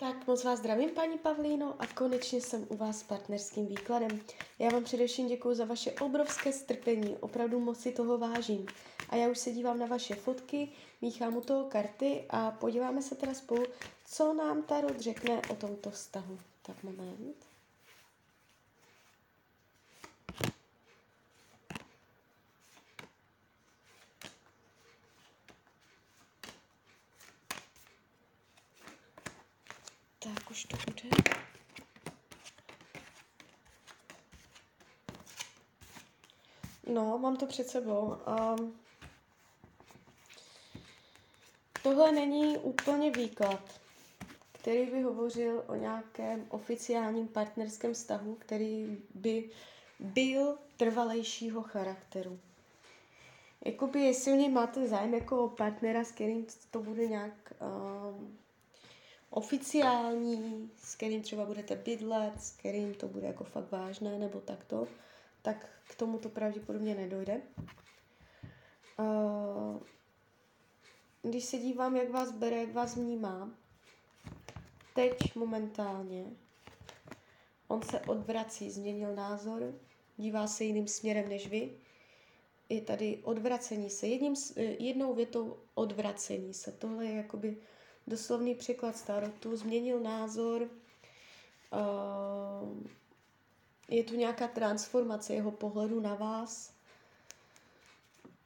[0.00, 4.20] Tak moc vás zdravím, paní Pavlíno, a konečně jsem u vás s partnerským výkladem.
[4.58, 8.66] Já vám především děkuji za vaše obrovské strpení, opravdu moc si toho vážím.
[9.08, 10.68] A já už se dívám na vaše fotky,
[11.02, 13.64] míchám u toho karty a podíváme se teda spolu,
[14.04, 16.38] co nám Tarot řekne o tomto vztahu.
[16.62, 17.47] Tak moment.
[30.34, 31.16] Tak už to bude.
[36.92, 38.16] No, mám to před sebou.
[38.58, 38.74] Um,
[41.82, 43.80] tohle není úplně výklad,
[44.52, 49.50] který by hovořil o nějakém oficiálním partnerském vztahu, který by
[50.00, 52.38] byl trvalejšího charakteru.
[53.64, 58.38] Jakoby, jestli o něj máte zájem jako partnera, s kterým to bude nějak um,
[59.30, 64.86] oficiální, s kterým třeba budete bydlet, s kterým to bude jako fakt vážné nebo takto,
[65.42, 67.42] tak k tomu to pravděpodobně nedojde.
[68.98, 69.80] Uh,
[71.22, 73.50] když se dívám, jak vás bere, jak vás vnímá,
[74.94, 76.24] teď momentálně,
[77.68, 79.74] on se odvrací, změnil názor,
[80.16, 81.70] dívá se jiným směrem než vy,
[82.68, 84.34] je tady odvracení se, jedním,
[84.78, 86.72] jednou větou odvracení se.
[86.72, 87.56] Tohle je jakoby
[88.08, 90.68] doslovný překlad starotu, změnil názor, uh,
[93.88, 96.70] je tu nějaká transformace jeho pohledu na vás,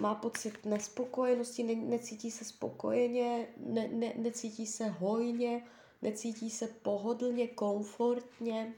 [0.00, 5.66] má pocit nespokojenosti, ne, necítí se spokojeně, ne, ne, necítí se hojně,
[6.02, 8.74] necítí se pohodlně, komfortně.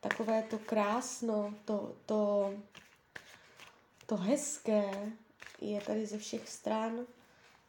[0.00, 2.52] Takové to krásno, to, to,
[4.06, 5.12] to hezké
[5.60, 7.06] je tady ze všech stran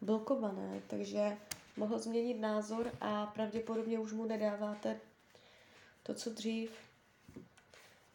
[0.02, 1.38] blokované, takže
[1.78, 5.00] mohl změnit názor a pravděpodobně už mu nedáváte
[6.04, 6.72] to, co dřív.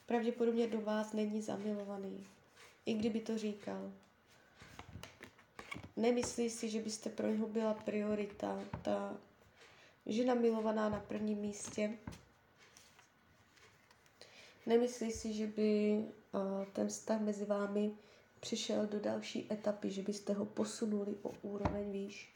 [0.06, 2.26] Pravděpodobně do vás není zamilovaný,
[2.86, 3.92] i kdyby to říkal.
[5.96, 9.16] Nemyslí si, že byste pro něho byla priorita, ta
[10.06, 11.98] žena milovaná na prvním místě.
[14.66, 16.04] Nemyslí si, že by
[16.72, 17.92] ten vztah mezi vámi
[18.40, 22.34] přišel do další etapy, že byste ho posunuli o úroveň výš.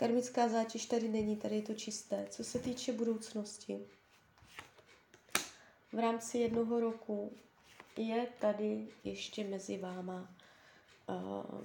[0.00, 2.26] Karmická zátěž tady není, tady je to čisté.
[2.30, 3.80] Co se týče budoucnosti,
[5.92, 7.32] v rámci jednoho roku
[7.96, 10.34] je tady ještě mezi váma
[11.08, 11.64] uh,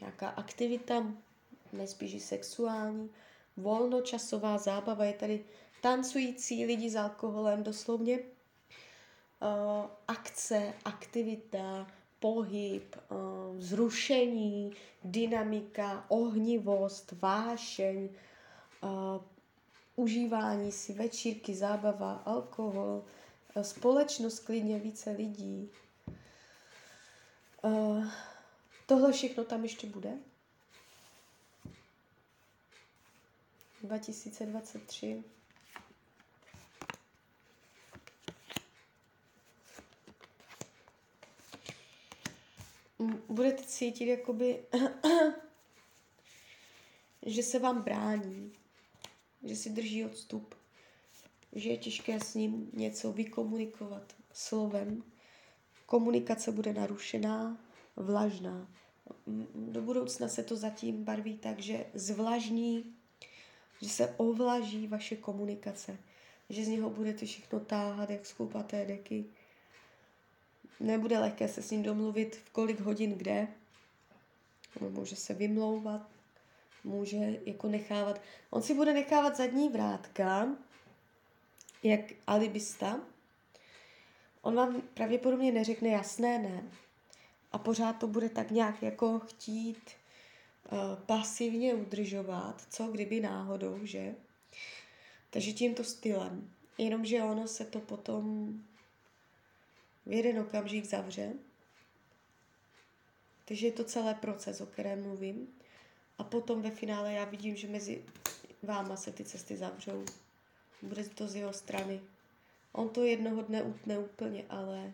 [0.00, 1.06] nějaká aktivita,
[1.72, 3.10] nejspíš sexuální,
[3.56, 5.44] volnočasová zábava, je tady
[5.82, 8.26] tancující lidi s alkoholem, doslovně uh,
[10.08, 11.86] akce, aktivita,
[12.20, 13.00] pohyb, eh,
[13.58, 14.72] zrušení,
[15.04, 18.86] dynamika, ohnivost, vášeň, eh,
[19.96, 23.04] užívání si, večírky, zábava, alkohol,
[23.56, 25.70] eh, společnost klidně více lidí.
[28.86, 30.12] Tohle všechno tam ještě bude.
[33.82, 35.24] 2023.
[43.28, 44.62] budete cítit jakoby,
[47.26, 48.52] že se vám brání,
[49.44, 50.54] že si drží odstup,
[51.52, 55.02] že je těžké s ním něco vykomunikovat slovem.
[55.86, 57.58] Komunikace bude narušená,
[57.96, 58.68] vlažná.
[59.54, 62.94] Do budoucna se to zatím barví tak, že zvlažní,
[63.82, 65.98] že se ovlaží vaše komunikace,
[66.50, 68.34] že z něho budete všechno táhat, jak z
[68.86, 69.24] deky,
[70.80, 73.48] Nebude lehké se s ním domluvit v kolik hodin kde.
[74.80, 76.08] Může se vymlouvat,
[76.84, 77.16] může
[77.46, 78.20] jako nechávat.
[78.50, 80.48] On si bude nechávat zadní vrátka,
[81.82, 83.00] jak alibista.
[84.42, 86.64] On vám pravděpodobně neřekne jasné ne.
[87.52, 89.90] A pořád to bude tak nějak jako chtít
[90.72, 94.14] uh, pasivně udržovat, co kdyby náhodou, že?
[95.30, 96.50] Takže tímto stylem.
[96.78, 98.54] Jenomže ono se to potom
[100.06, 101.32] v jeden okamžik zavře.
[103.44, 105.48] Takže je to celý proces, o kterém mluvím.
[106.18, 108.04] A potom ve finále já vidím, že mezi
[108.62, 110.04] váma se ty cesty zavřou.
[110.82, 112.00] Bude to z jeho strany.
[112.72, 114.92] On to jednoho dne utne úplně, ale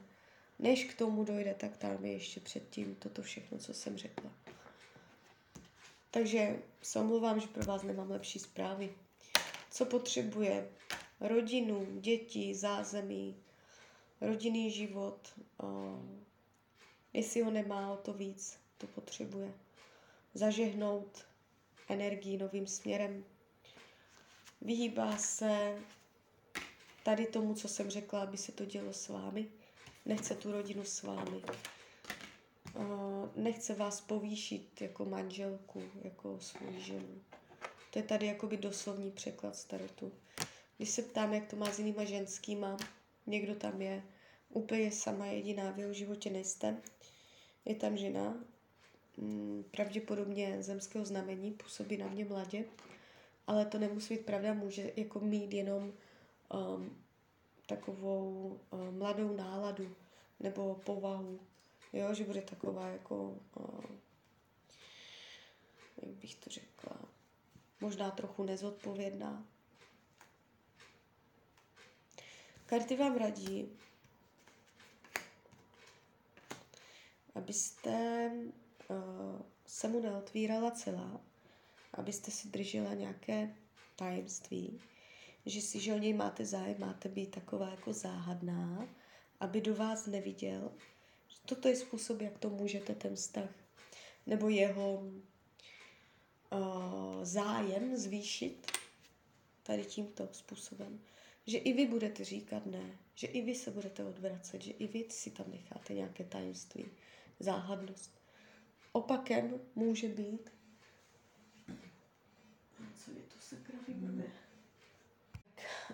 [0.59, 4.31] než k tomu dojde, tak tam je ještě předtím toto všechno, co jsem řekla.
[6.11, 8.95] Takže se omlouvám, že pro vás nemám lepší zprávy.
[9.71, 10.69] Co potřebuje?
[11.21, 13.37] Rodinu, děti, zázemí,
[14.23, 15.35] rodinný život,
[17.13, 19.55] jestli ho nemá, o to víc to potřebuje.
[20.35, 21.25] Zažehnout
[21.89, 23.25] energii novým směrem.
[24.61, 25.79] vyhýbá se
[27.03, 29.49] tady tomu, co jsem řekla, aby se to dělo s vámi.
[30.07, 31.43] Nechce tu rodinu s vámi.
[33.37, 37.21] Nechce vás povýšit jako manželku, jako svou ženu.
[37.91, 40.13] To je tady jakoby doslovní překlad starotu.
[40.77, 42.77] Když se ptám, jak to má s jinýma ženskýma,
[43.27, 44.03] někdo tam je,
[44.49, 46.77] úplně sama jediná, v jeho životě nejste.
[47.65, 48.45] Je tam žena,
[49.17, 52.65] mm, pravděpodobně zemského znamení, působí na mě mladě,
[53.47, 55.93] ale to nemusí být pravda, může jako mít jenom
[56.55, 56.97] um,
[57.67, 59.95] takovou um, mladou náladu
[60.41, 61.41] nebo povahu,
[61.93, 64.01] jo, že bude taková jako, um,
[66.03, 66.97] jak bych to řekla,
[67.81, 69.47] možná trochu nezodpovědná.
[72.73, 73.69] Karty vám radí,
[77.35, 78.31] abyste
[78.89, 81.21] uh, se mu neotvírala celá,
[81.93, 83.55] abyste si držela nějaké
[83.97, 84.81] tajemství,
[85.47, 88.89] že si, že o něj máte zájem, máte být taková jako záhadná,
[89.41, 90.73] aby do vás neviděl.
[91.47, 93.51] Toto je způsob, jak to můžete ten vztah
[94.27, 95.13] nebo jeho uh,
[97.23, 98.73] zájem zvýšit
[99.63, 101.01] tady tímto způsobem.
[101.47, 105.05] Že i vy budete říkat ne, že i vy se budete odvracet, že i vy
[105.11, 106.85] si tam necháte nějaké tajemství,
[107.41, 108.21] záhadnost.
[108.93, 110.51] Opakem může být,
[112.95, 114.25] co je to sakra vybrne?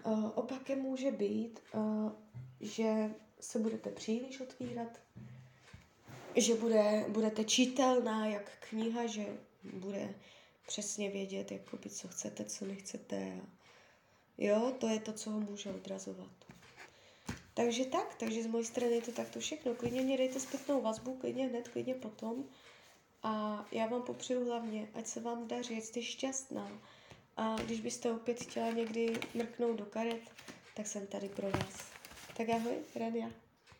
[0.04, 2.12] Uh, opakem může být, uh,
[2.60, 5.00] že se budete příliš otvírat,
[6.36, 9.38] že bude, budete čitelná jak kniha, že
[9.72, 10.14] bude
[10.66, 13.40] přesně vědět, jakoby, co chcete, co nechcete.
[14.38, 16.30] Jo, to je to, co ho může odrazovat.
[17.54, 19.74] Takže tak, takže z mojej strany je to takto všechno.
[19.74, 22.44] Klidně mě dejte zpětnou vazbu, klidně hned, klidně potom.
[23.22, 26.80] A já vám popřeju hlavně, ať se vám daří, ať jste šťastná.
[27.36, 30.20] A když byste opět chtěla někdy mrknout do karet,
[30.74, 31.90] tak jsem tady pro vás.
[32.36, 33.30] Tak ahoj, Rania.